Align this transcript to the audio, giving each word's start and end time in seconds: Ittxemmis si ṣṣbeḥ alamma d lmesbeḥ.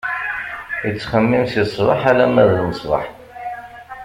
Ittxemmis 0.89 1.47
si 1.51 1.63
ṣṣbeḥ 1.71 2.01
alamma 2.11 2.43
d 2.49 2.51
lmesbeḥ. 2.57 3.05